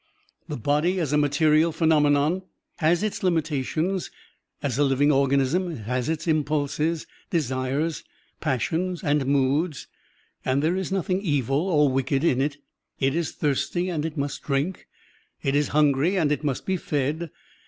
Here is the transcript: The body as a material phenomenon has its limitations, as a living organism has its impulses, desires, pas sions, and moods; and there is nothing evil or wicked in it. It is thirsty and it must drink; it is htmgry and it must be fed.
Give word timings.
The 0.47 0.57
body 0.57 0.99
as 0.99 1.13
a 1.13 1.17
material 1.19 1.71
phenomenon 1.71 2.41
has 2.77 3.03
its 3.03 3.21
limitations, 3.21 4.09
as 4.63 4.79
a 4.79 4.83
living 4.83 5.11
organism 5.11 5.75
has 5.75 6.09
its 6.09 6.25
impulses, 6.25 7.05
desires, 7.29 8.03
pas 8.39 8.63
sions, 8.63 9.03
and 9.03 9.27
moods; 9.27 9.85
and 10.43 10.63
there 10.63 10.75
is 10.75 10.91
nothing 10.91 11.21
evil 11.21 11.69
or 11.69 11.87
wicked 11.87 12.23
in 12.23 12.41
it. 12.41 12.57
It 12.99 13.13
is 13.13 13.33
thirsty 13.33 13.89
and 13.89 14.03
it 14.03 14.17
must 14.17 14.41
drink; 14.41 14.87
it 15.43 15.53
is 15.53 15.69
htmgry 15.69 16.19
and 16.19 16.31
it 16.31 16.43
must 16.43 16.65
be 16.65 16.77
fed. 16.77 17.29